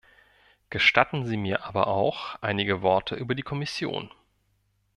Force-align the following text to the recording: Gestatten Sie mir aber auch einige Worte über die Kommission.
Gestatten 0.71 1.27
Sie 1.27 1.37
mir 1.37 1.63
aber 1.63 1.85
auch 1.85 2.33
einige 2.41 2.81
Worte 2.81 3.13
über 3.13 3.35
die 3.35 3.43
Kommission. 3.43 4.09